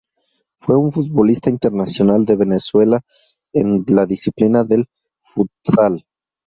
[0.59, 3.01] Fue un futbolista internacional de Venezuela
[3.53, 4.87] en la disciplina del
[5.21, 6.03] futsal.